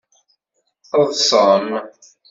[1.07, 1.67] Ḍsem!